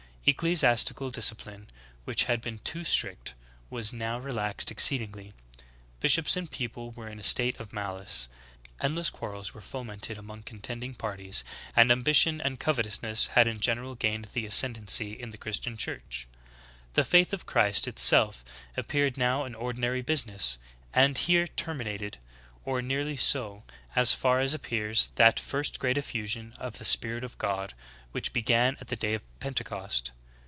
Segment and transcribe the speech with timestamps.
[0.23, 1.67] Ecclesiastical discipline,
[2.05, 3.33] which had been too strict,
[3.71, 5.33] was now relaxed exceedingly;
[5.99, 8.29] bishops and people were in a state of malice.
[8.79, 11.43] Endless quarrels were fomented among contending parties,
[11.75, 16.27] and ambition and covetousness had in general gained the ascendency in the Christian Church.
[16.91, 18.45] =^ The faith of Christ itself
[18.77, 20.59] appeared now an ordinary business;
[20.93, 22.19] and here terminated,
[22.63, 23.63] or nearly so,
[23.95, 27.73] as far as appears, that first great effusion of the Spirit of God,
[28.11, 30.11] which began at the day of Pentecost.